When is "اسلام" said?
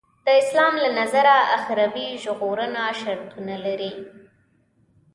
0.41-0.73